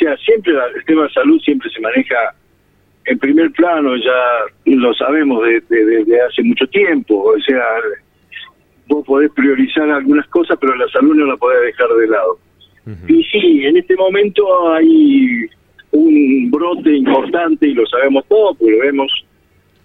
[0.00, 2.34] sea, siempre el tema de salud siempre se maneja
[3.06, 7.64] en primer plano, ya lo sabemos desde hace mucho tiempo, o sea,
[8.86, 12.38] vos podés priorizar algunas cosas, pero la salud no la podés dejar de lado.
[13.08, 15.46] Y sí, en este momento hay
[15.92, 19.10] un brote importante y lo sabemos todos, porque vemos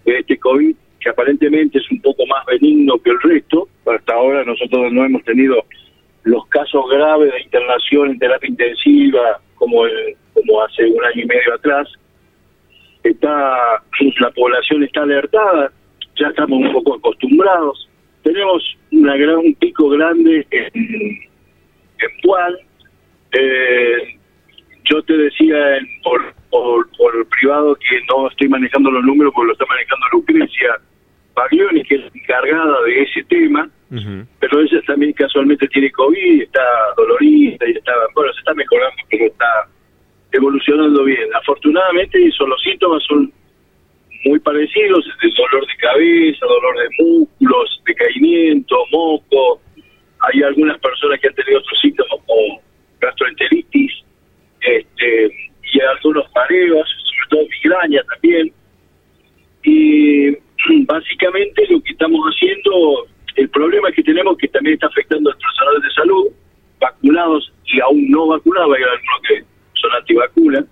[0.04, 4.92] este COVID, que aparentemente es un poco más benigno que el resto, hasta ahora nosotros
[4.92, 5.64] no hemos tenido
[6.24, 9.82] los casos graves de internación en terapia intensiva como,
[10.34, 11.88] como hace un año y medio atrás.
[13.02, 13.82] Está,
[14.20, 15.70] la población está alertada,
[16.16, 17.88] ya estamos un poco acostumbrados.
[18.22, 22.54] Tenemos una gran, un pico grande en, en Puan.
[23.32, 24.18] Eh,
[24.84, 29.48] yo te decía en, por, por, por privado que no estoy manejando los números porque
[29.48, 30.80] lo está manejando Lucrecia
[31.36, 33.68] Baglioni, que es encargada de ese tema,
[34.40, 36.62] pero ella también casualmente tiene COVID, está
[36.96, 39.68] dolorida y está, bueno, se está mejorando, pero está
[40.76, 41.28] evolucionando bien.
[41.34, 43.32] Afortunadamente, eso, los síntomas son
[44.24, 45.04] muy parecidos,
[45.36, 49.60] dolor de cabeza, dolor de músculos, decaimiento, moco.
[50.20, 52.60] Hay algunas personas que han tenido otros síntomas como
[53.00, 53.92] gastroenteritis
[54.60, 55.30] este,
[55.72, 58.52] y algunos mareos, sobre todo migraña también.
[59.62, 60.30] Y
[60.86, 65.56] básicamente lo que estamos haciendo, el problema que tenemos que también está afectando a nuestros
[65.56, 66.26] salarios de salud,
[66.80, 69.55] vacunados y aún no vacunados, hay algunos que
[69.86, 70.64] son antivacunas.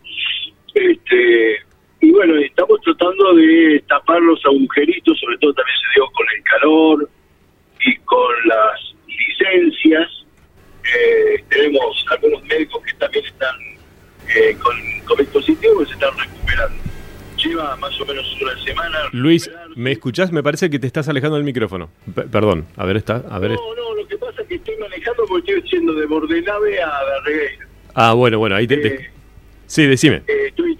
[0.74, 1.56] Este,
[2.00, 6.42] y bueno, estamos tratando de tapar los agujeritos, sobre todo también se dio con el
[6.42, 7.10] calor
[7.80, 10.10] y con las licencias.
[10.84, 13.56] Eh, tenemos algunos médicos que también están
[14.36, 14.76] eh, con
[15.06, 16.84] COVID positivo y se están recuperando
[17.36, 18.98] lleva más o menos una semana.
[19.12, 20.32] Luis, ¿me escuchás?
[20.32, 21.90] Me parece que te estás alejando del micrófono.
[22.30, 23.22] perdón, a ver, está.
[23.28, 26.06] A ver, no, no, lo que pasa es que estoy manejando porque estoy yendo de
[26.06, 27.73] Bordenave a la Regueira.
[27.94, 28.86] Ah, bueno, bueno, ahí te.
[28.86, 29.10] Eh,
[29.66, 30.22] sí, decime.
[30.26, 30.76] Eh, estoy,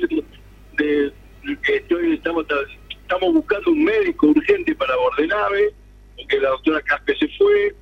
[1.68, 2.44] estoy, estamos,
[2.90, 5.72] estamos buscando un médico urgente para Bordenave,
[6.16, 7.74] porque la doctora Caspe se fue.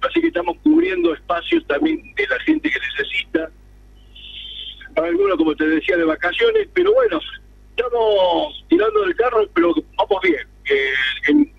[0.00, 3.50] Así que estamos cubriendo espacios también de la gente que necesita.
[4.96, 7.20] Algunos, como te decía, de vacaciones, pero bueno,
[7.70, 10.46] estamos tirando del carro, pero vamos bien.
[10.68, 10.92] Eh,
[11.28, 11.52] en,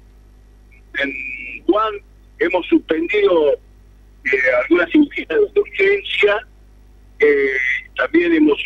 [0.99, 1.93] en Juan
[2.39, 6.47] hemos suspendido eh, algunas cirugías de urgencia,
[7.23, 7.57] eh,
[7.95, 8.59] también hemos,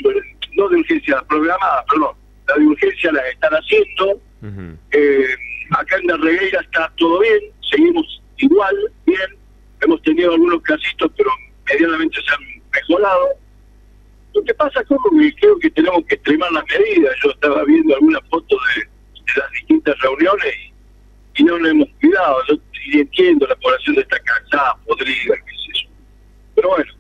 [0.55, 2.15] no de urgencia programada, perdón,
[2.47, 4.19] la de urgencia la están haciendo.
[5.71, 8.75] acá en la regueira está todo bien, seguimos igual,
[9.05, 9.37] bien.
[9.81, 11.29] Hemos tenido algunos casitos, pero
[11.67, 13.37] medianamente se han mejorado
[14.37, 17.15] lo que pasa es que creo que tenemos que extremar las medidas.
[17.23, 18.83] Yo estaba viendo algunas fotos de,
[19.35, 20.55] las distintas reuniones
[21.35, 22.37] y, no nos hemos cuidado.
[22.47, 22.55] Yo
[22.99, 25.89] entiendo, la población está cansada, podrida, qué sé yo.
[26.55, 26.91] Pero bueno,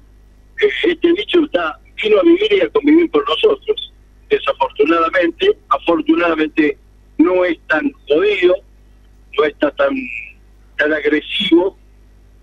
[0.63, 3.93] eh, este bicho está vino a vivir y a convivir con nosotros.
[4.29, 6.77] Desafortunadamente, afortunadamente
[7.17, 8.55] no es tan jodido,
[9.37, 9.95] no está tan,
[10.77, 11.77] tan agresivo,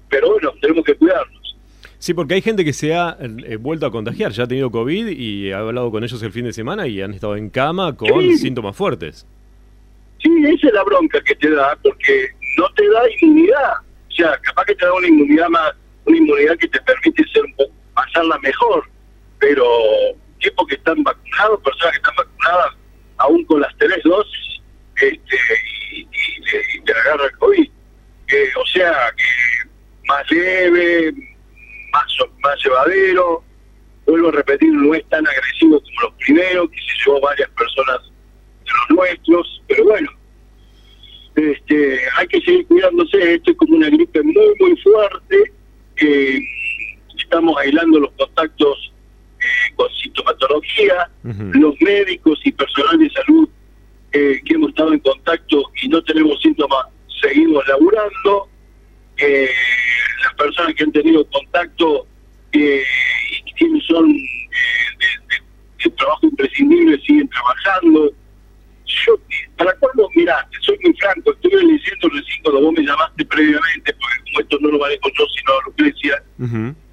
[0.09, 1.57] pero bueno, tenemos que cuidarnos.
[1.99, 5.07] Sí, porque hay gente que se ha eh, vuelto a contagiar, ya ha tenido COVID
[5.09, 8.37] y ha hablado con ellos el fin de semana y han estado en cama con
[8.37, 9.27] síntomas fuertes.
[10.23, 13.73] Sí, esa es la bronca que te da, porque no te da inmunidad.
[14.11, 15.73] O sea, capaz que te da una inmunidad más,
[16.05, 18.85] una inmunidad que te permite ser un poco, pasarla mejor,
[19.39, 19.65] pero
[20.41, 22.75] tipos que están vacunados, personas que están vacunadas,
[23.17, 24.54] aún con las tres dosis,
[25.09, 25.37] este,
[25.93, 26.07] y,
[26.85, 27.69] te agarra el COVID.
[28.57, 29.69] o sea, que
[30.07, 31.13] más leve,
[31.93, 32.07] más,
[32.43, 33.43] más llevadero.
[34.07, 38.01] Vuelvo a repetir, no es tan agresivo como los primeros, que se llevó varias personas
[38.03, 40.11] de los nuestros, pero bueno,
[41.37, 43.35] este, hay que seguir cuidándose.
[43.35, 45.53] Esto es como una gripe muy, muy fuerte.
[45.97, 46.41] que
[47.17, 48.93] estamos aislando los contactos
[49.41, 51.09] eh, con sintomatología.
[51.23, 53.49] Los médicos y personal de salud
[54.15, 56.87] eh, que hemos estado en contacto y no tenemos síntomas,
[57.21, 58.49] seguimos laburando.
[59.17, 59.51] Eh,
[60.23, 62.07] las personas que han tenido contacto
[62.53, 62.85] eh,
[63.45, 64.49] y que son eh,
[65.85, 68.13] de, trabajo imprescindible siguen trabajando.
[68.87, 69.19] Yo,
[69.57, 70.09] ¿para cuándo?
[70.15, 74.59] Mirá, soy muy franco, estuve leyendo recién cuando vos me llamaste previamente, porque como esto
[74.61, 76.84] no lo manejo yo, sino Lucrecia, 25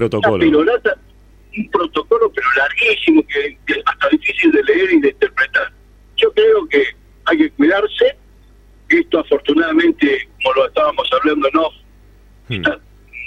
[0.00, 0.38] protocolo.
[0.38, 0.96] Pirolata,
[1.56, 5.72] un protocolo, pero larguísimo, que, que hasta difícil de leer y de interpretar.
[6.16, 6.84] Yo creo que
[7.26, 8.16] hay que cuidarse.
[8.88, 11.68] Esto, afortunadamente, como lo estábamos hablando, no,
[12.48, 12.62] hmm.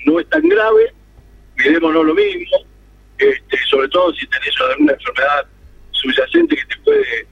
[0.06, 0.94] no es tan grave.
[1.56, 2.58] Cuidémonos lo mismo.
[3.18, 5.46] Este, sobre todo si tenés alguna enfermedad
[5.92, 7.28] subyacente que te puede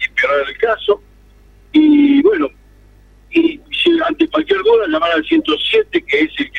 [0.00, 1.02] empeorar el caso.
[1.72, 2.50] Y bueno,
[3.30, 3.60] y
[4.04, 6.50] ante cualquier duda, llamar al 107, que es el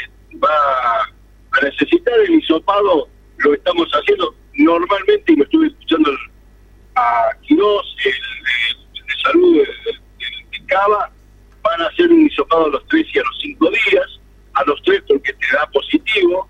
[2.82, 6.12] lo estamos haciendo normalmente, y lo estuve escuchando
[6.96, 8.14] a Quirós, el,
[8.94, 11.10] de salud de, Cava,
[11.62, 14.20] van a hacer un hisopado a los 3 y a los 5 días,
[14.54, 16.50] a los 3 porque te da positivo.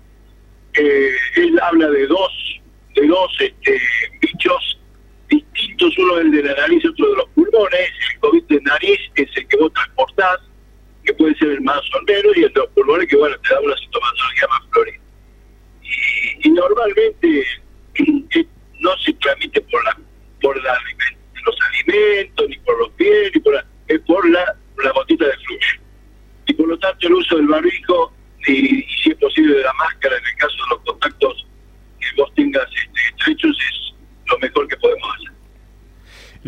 [0.74, 2.60] Eh, él habla de dos,
[2.96, 3.80] de dos este,
[4.20, 4.80] bichos
[5.28, 7.90] distintos, uno el de la nariz, otro de los pulmones.
[8.14, 10.38] El COVID de nariz es el que vos transportás,
[11.04, 13.54] que puede ser el más o menos, y el de los pulmones que, bueno, te
[13.54, 14.67] da una sintomatología más
[16.86, 17.44] Y, normalmente
[18.40, 18.46] eh,
[18.80, 19.96] no se transmite por la
[20.40, 20.78] por la,
[21.44, 25.36] los alimentos, ni por los pies, ni por la, es por la, la gotita de
[25.38, 25.82] flujo.
[26.46, 28.12] Y por lo tanto el uso del barbijo
[28.46, 31.46] y, si es posible de la máscara en el caso de los contactos
[32.00, 33.94] que vos tengas este, estrechos es
[34.30, 35.32] lo mejor que podemos hacer.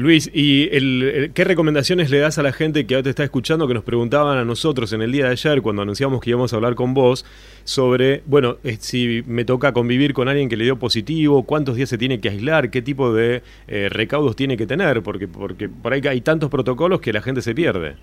[0.01, 3.69] Luis, ¿y el, qué recomendaciones le das a la gente que ahora te está escuchando,
[3.69, 6.57] que nos preguntaban a nosotros en el día de ayer, cuando anunciamos que íbamos a
[6.57, 7.27] hablar con vos,
[7.65, 11.91] sobre, bueno, eh, si me toca convivir con alguien que le dio positivo, cuántos días
[11.91, 15.93] se tiene que aislar, qué tipo de eh, recaudos tiene que tener, porque, porque por
[15.93, 17.97] ahí hay tantos protocolos que la gente se pierde.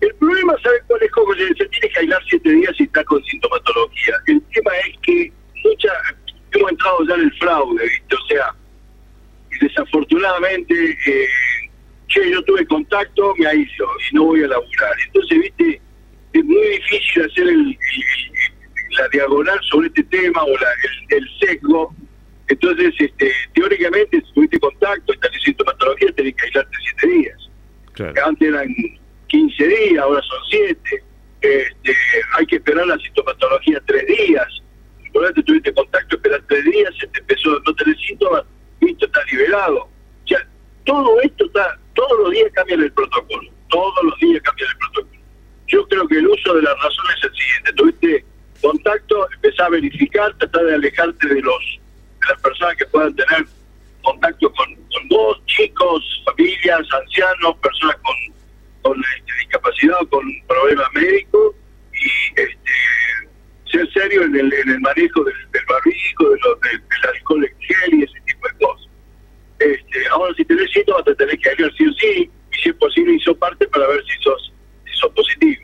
[0.00, 1.10] El problema, ¿sabes cuál es?
[1.10, 4.14] Como se, tiene que aislar siete días y está con sintomatología.
[4.28, 5.32] El tema es que
[5.64, 5.92] mucha,
[6.52, 7.99] hemos entrado ya en el fraude,
[10.40, 11.28] desafortunadamente, eh,
[12.08, 14.94] yo tuve contacto, me aíslo y no voy a laburar.
[15.06, 15.80] Entonces, viste,
[16.32, 17.78] es muy difícil hacer el,
[18.98, 20.68] la diagonal sobre este tema o la,
[21.10, 21.94] el, sesgo.
[22.48, 27.50] Entonces, este, teóricamente, si tuviste contacto y tenés sintomatología, tenés que aislarte siete días.
[28.24, 28.74] Antes eran
[29.28, 31.04] 15 días, ahora son siete.
[31.42, 31.96] Este,
[32.36, 34.46] hay que esperar la sintomatología tres días.
[35.34, 38.44] Si tuviste contacto, esperar tres días, se te empezó a no tener síntomas,
[38.80, 39.88] esto está liberado.
[40.90, 45.20] Todo esto está, todos los días cambian el protocolo, todos los días cambian el protocolo.
[45.68, 48.24] Yo creo que el uso de la razón es el siguiente, tuviste
[48.60, 51.78] contacto, empezá a verificar, tratar de alejarte de los
[52.20, 53.46] de las personas que puedan tener
[54.02, 58.16] contacto con, con vos, chicos, familias, ancianos, personas con,
[58.82, 61.54] con este, discapacidad o con problemas médicos
[61.94, 62.72] y este,
[63.70, 68.02] ser serio en el, en el manejo del, del de del, alcohol en gel y
[68.02, 68.20] ese
[69.60, 70.32] este, ahora,
[71.02, 74.02] te tenés que aislar sí o sí, y si es posible, hizo parte para ver
[74.04, 74.52] si sos,
[74.84, 75.62] si sos positivo.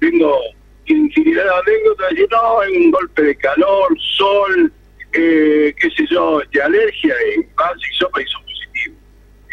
[0.00, 0.40] Tengo
[0.86, 4.72] infinidad de anécdotas, decir, no, hay un golpe de calor, sol,
[5.12, 8.96] eh, qué sé yo, de alergia, y vas y sopa y sos positivo.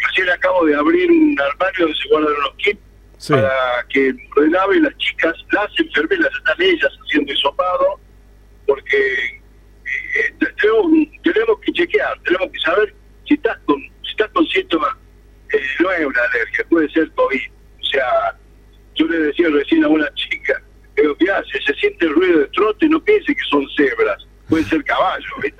[0.08, 2.80] Recién acabo de abrir un armario donde se guardan unos kits
[3.28, 8.00] para que relaven las chicas, las enfermeras, están ellas haciendo hisopado,
[8.66, 10.92] porque eh, tenemos,
[11.22, 12.94] tenemos que chequear, tenemos que saber
[16.74, 17.40] puede ser COVID.
[17.80, 18.36] O sea,
[18.96, 20.60] yo le decía recién a una chica,
[20.96, 21.62] digo, ¿qué hace?
[21.64, 25.53] Se siente el ruido de trote, no piense que son cebras, puede ser caballo ¿viste?